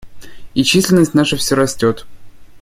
И 0.55 0.63
численность 0.63 1.13
наша 1.13 1.37
все 1.37 1.53
растет. 1.53 2.07